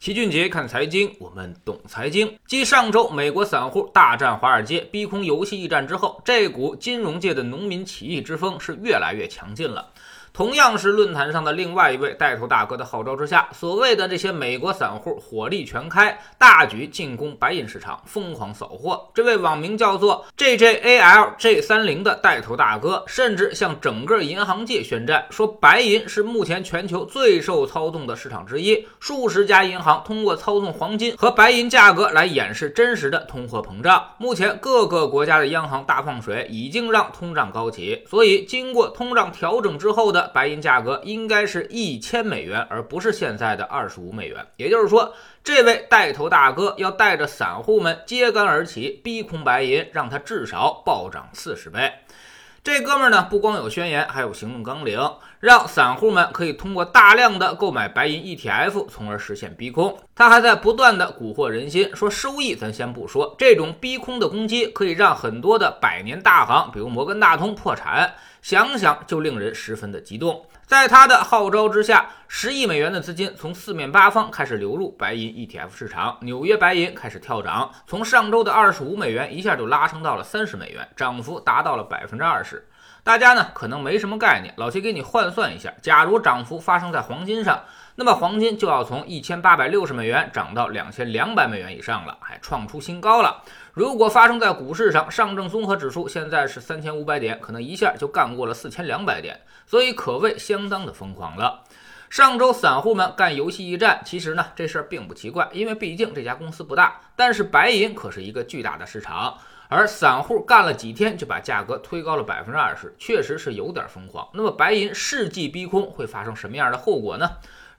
[0.00, 2.38] 齐俊杰看财经，我们懂财经。
[2.46, 9.92] 继上周美国散户大战华尔街、逼空游戏一战之后，这股金融界的农民起义之风是越来越强劲了。
[10.32, 19.08] 同样是论坛上的另外一位带头大哥的号召之下，所谓的这些美国散户火力全开，大举进攻白银市场，疯狂扫货。
[19.12, 28.86] 这位网名叫做 JJALJ 三零的带头大哥，甚至向整个银行界宣战，说白银是目前全球最受操纵的市场之一。
[29.00, 34.02] 数十家银行通过操纵黄金和白银价格来掩饰真实的通货膨胀。
[34.16, 40.19] 目前各个国家的央行大放水，已经让通胀高起，所以经过通胀调整之后的。
[40.28, 44.44] 白银价格应该是一千美元，而不是现在的二十五美元。
[44.56, 51.92] 也就是说，这位带头大哥要带着散户们揭竿而起，逼空白银，让它至少暴涨四十倍。
[52.62, 55.00] 这哥们儿呢，不光有宣言，还有行动纲领，
[55.38, 59.98] 让散户们可以通过大量的购买白银 ETF，从而实现逼空。
[60.14, 68.12] 他还在不断的蛊惑人心，说收益咱先不说，这种逼空的攻击可以让很多的百年大行，比如摩根大通破产。
[68.42, 70.44] 想想就令人十分的激动。
[70.70, 82.64] 在他的号召之下，十亿美元的资金从四面八方开始流入白银 ETF 市场，纽约白银开始跳涨，从上周的二十五美元一下就拉升到了三十美元，涨幅达到了百分之二十。
[83.02, 87.64] 大家呢可能没什么概念，老齐给你换算一下，假如涨幅发生在黄金上，
[87.96, 93.42] 那么黄金就要从一千八百六十美元涨到两千两百美元以上了，还创出新高了。
[93.72, 101.62] 如果发生在股市上，上证综合指数现在是三千五百点，可能一下就干过了四千两百点，所以可谓相当的疯狂了。
[102.10, 109.38] 上周散户们干游戏驿站，其实呢这事儿并不奇怪，因为毕竟这家公司不大，但是白银可是一个巨大的市场。
[109.70, 114.28] 而散户干了几天就把价格推高了百分之二十，确实是有点疯狂。
[114.34, 117.30] 那么白银世纪逼空会发生什么样的后果呢？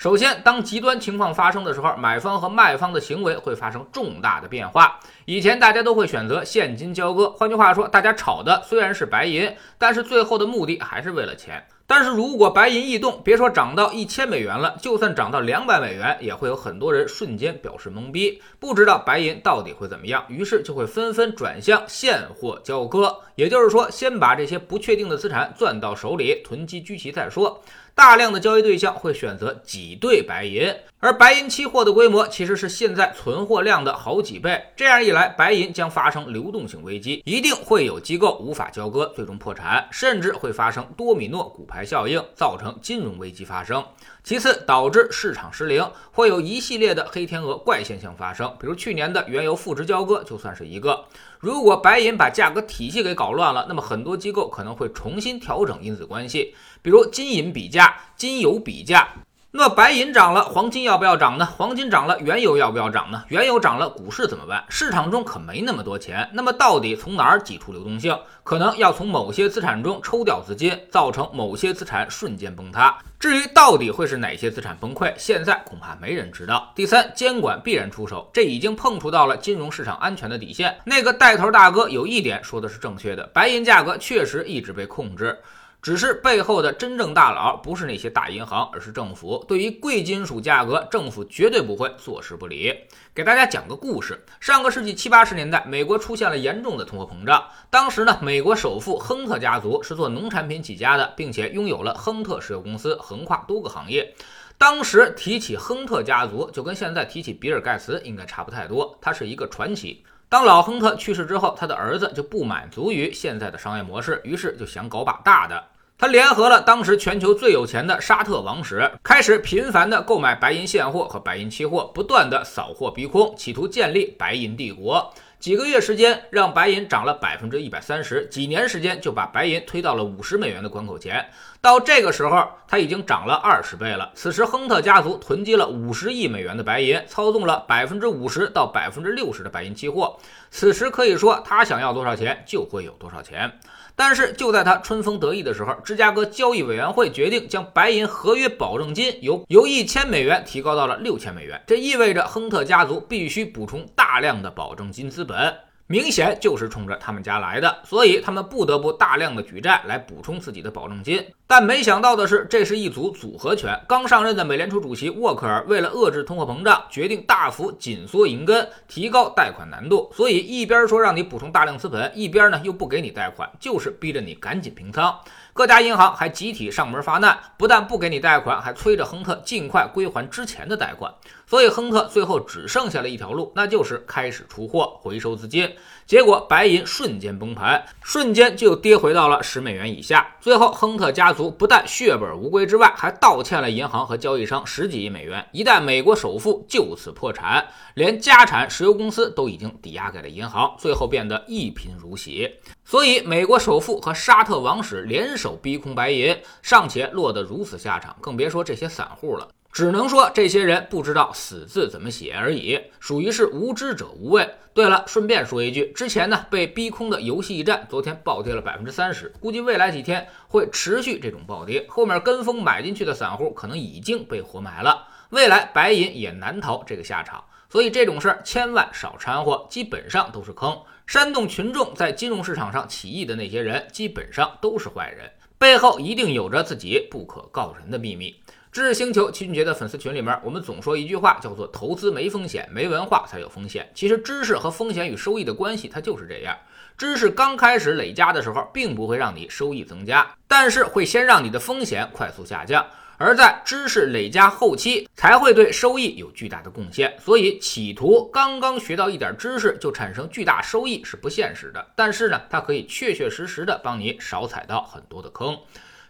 [0.01, 4.99] 首先，当极端情况发生的时候，买方和卖方的行为会发生重大的变化。
[5.25, 11.63] 以前大家都会选择现金交割，换句话说，大家炒的虽然是白银，但是最后的目的还是为了钱。
[11.85, 27.61] 但是如果白银异动，别说涨到一千美元了，就算涨到两百美元，也会有很多人瞬间表示懵逼，不知道白银到底会怎么样，于是就会纷纷转向现货交割，也就是说，先把这些不确定的资产攥到手里，囤积居奇再说。
[27.93, 34.63] 大量的交易对象会选择挤兑白银，而白银期货的规模其实是现在存货量的好几倍。
[34.75, 43.83] 这样一来，白银将发生流动性危机，一定会有机构无法交割，最终破产，甚至会发生多米诺骨牌效应，造成金融危机发生。
[44.23, 51.03] 其次，导致市场失灵，会有一系列的黑天鹅怪现象发生，比如去年的原油负值交割就算是一个。
[51.39, 56.53] 如果白银把价格体系给搞乱了，那么很多机构可能会重新调整因子关系，
[56.83, 59.09] 比如金银比价、金油比价。
[59.53, 61.45] 那白银涨了，黄金要不要涨呢？
[61.45, 63.21] 黄金涨了，原油要不要涨呢？
[63.27, 64.63] 原油涨了，股市怎么办？
[64.69, 68.17] 市场中可没那么多钱，那么到底从哪儿挤出流动性？
[68.43, 72.97] 可能要从某些资产中抽调资金，造成某些资产瞬间崩塌。
[73.19, 76.71] 至于到底会是哪些资产崩溃，现在恐怕没人知道。
[76.73, 80.77] 第三，监管必然出手，这已经碰触到了金融市场安全的底线。
[80.85, 85.37] 那个带头大哥有一点说的是正确的，白银价格确实一直被控制。
[85.81, 89.43] 只是背后的真正大佬不是那些大银行，而是政府。
[89.47, 92.71] 对于贵金属价格，政府绝对不会坐视不理。
[93.15, 97.43] 给大家讲个故事：上个世纪七八十年代，美国出现了严重的通货膨胀。
[97.71, 104.13] 当时呢，美国首富亨特家族是做农产品起家的，并且拥有了亨特石油公司，横跨多个行业。
[104.59, 110.03] 当时提起亨特家族，就跟现在提起比尔盖茨应该差不太多，他是一个传奇。
[110.29, 115.61] 当老亨特去世之后，他的儿子就不满足于现在的商业模式，于是就想搞把大的。
[116.01, 125.13] 他联合了当时全球最有钱的沙特王室，开始频繁的购买白银现货和白银期货，不断的扫货逼空，企图建立白银帝国。
[125.41, 131.27] 几个月时间，让白银涨了百分之一百三十；几年时间，就把白银推到了五十美元的关口前。
[131.59, 134.11] 到这个时候，它已经涨了二十倍了。
[134.13, 140.15] 此时，亨特家族囤积了五十亿美元的白银，操纵了百分之五十到百分之六十的白银期货。
[140.51, 143.51] 此时可以说，他想要多少钱就会有多少钱。
[143.93, 151.61] 但是就在他春风得意的时候，芝加哥交易委员会决定将白银合约保证金由由一千美元提高到了六千美元。
[151.67, 155.55] 这意味着亨特家族必须补充大量的保证金资本。
[155.87, 161.25] 明显就是冲着他们家来的，所以他们不得不大量的举债来补充自己的保证金。
[161.47, 163.77] 但没想到的是，这是一组组合拳。
[163.87, 170.09] 刚上任的美联储主席沃克尔为了遏制通货膨胀，决定大幅紧缩银根，提高贷款难度。
[170.13, 175.17] 所以一边说让你补充大量资本，一边呢又不给你贷款，就是逼着你赶紧平仓。
[175.53, 181.13] 各家银行还集体上门发难，不但不给你贷款，还催着亨特尽快归还之前的贷款。
[181.51, 185.69] 所以亨特最后只剩下了一条路，那就是开始出货回收资金。
[186.05, 190.33] 结果白银瞬间崩盘，瞬间就跌回到了十美元以下。
[190.39, 195.45] 最后，亨特家族不但血本无归之外，还倒欠了银行和交易商十几亿美元。
[195.51, 202.49] 一旦美国首富就此破产，连家产石油公司都已经抵押给了银行，最后变得一贫如洗。
[202.85, 209.45] 所以，美国首富和沙特王室联手逼空白银，尚且落得如此下场，更别说这些散户了。
[209.71, 214.49] 只能说这些人不知道“死”字怎么写而已，属于是无知者无畏。
[214.73, 227.43] 对了，顺便说一句，之前呢被逼空的游戏驿站昨天暴跌了百分之三十，估计未来几天会持续这种暴跌，后面跟风买进去的散户可能已经被活埋了，未来白银也难逃这个下场。
[227.69, 230.77] 所以这种事儿千万少掺和，基本上都是坑。
[231.07, 238.35] 煽动群众在金融市场上起义的那些人，基本上都是坏人，背后一定有着自己不可告人的秘密。
[238.71, 243.91] 知识星球齐俊杰的粉丝群里面，我们总说一句话，叫做“投资没风险，没文化才有风险”。
[243.93, 246.57] 其实，知识和风险与收益的关系，它就是这样。
[246.97, 252.85] 知识刚开始累加的时候，并不会让你收益增加，但是会先让你的风险快速下降。
[253.17, 257.13] 而在知识累加后期，才会对收益有巨大的贡献。
[257.19, 261.85] 所以，企图刚刚学到一点知识就产生巨大收益是不现实的。
[261.93, 265.59] 但是呢，它可以确确实实的帮你少踩到很多的坑。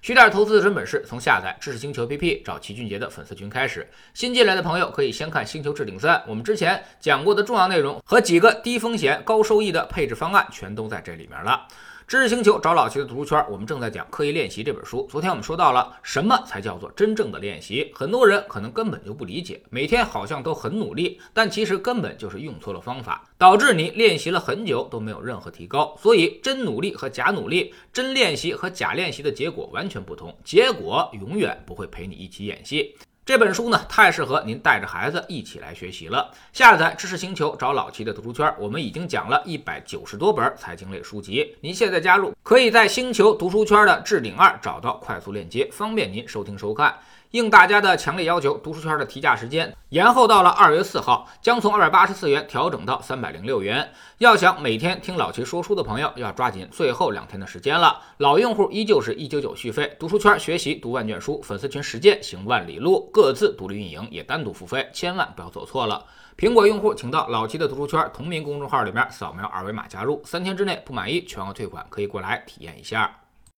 [0.01, 3.87] 学点投资的真本事，从下载知识星球 APP 找齐俊杰的粉丝群开始。
[4.15, 11.67] 新进来的朋友可以先看《星球置顶三》，我们之前讲过的重要内容和几个低风险高收益的配置方案，全都在这里面了。
[12.11, 15.07] 知识星球找老齐的读书圈，我们正在讲《刻意练习》这本书。
[15.09, 19.63] 昨天我们说到了什么才叫做真正的练习，很多人可能根本就不理解。
[19.69, 25.95] 每天好像都很努力，但其实根本就是用错了方法，导致你练习了很久都没有任何提高。
[26.01, 32.93] 所以，真努力和假努力，真练习和假练习的结果完全不同，结果永远不会陪你一起演戏。
[33.23, 36.31] 这本书呢，太适合您带着孩子一起来学习了。
[36.51, 41.55] 下载知识星球，找老齐的读书圈，我们已经讲了一百九十多本财经类书籍。
[41.61, 46.97] 您现在加入，可以在星球读书圈的置顶二找到快速链接，方便您收听收看。
[47.31, 53.89] 应大家的强烈要求，读书圈的提价时间延后到了二月四号，将从二百八十四元调整到三百零六元。
[54.17, 58.01] 要想每天听老齐说书的朋友，要抓紧最后两天的时间了。
[58.17, 66.03] 老用户依旧是一九九续费，读书圈学习读万卷书，粉丝群实践行万里路，各自独立运营也单独付费，千万不要走错了。
[66.37, 73.20] 苹果用户请到老齐的读书圈同名公众号里面扫描二维码加入，三天之内不满意全额退款，可以过来体验一下。